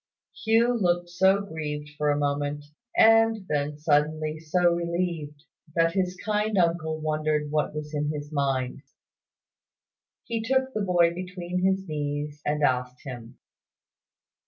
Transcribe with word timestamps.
Hugh 0.43 0.73
looked 0.73 1.09
so 1.11 1.41
grieved 1.41 1.89
for 1.95 2.09
a 2.09 2.17
moment, 2.17 2.65
and 2.97 3.45
then 3.47 3.77
suddenly 3.77 4.39
so 4.39 4.71
relieved, 4.71 5.43
that 5.75 5.91
his 5.93 6.17
kind 6.25 6.57
uncle 6.57 6.99
wondered 6.99 7.51
what 7.51 7.75
was 7.75 7.93
in 7.93 8.09
his 8.11 8.31
mind. 8.31 8.81
He 10.23 10.41
took 10.41 10.73
the 10.73 10.81
boy 10.81 11.13
between 11.13 11.59
his 11.63 11.87
knees 11.87 12.41
and 12.47 12.63
asked 12.63 13.03
him. 13.03 13.37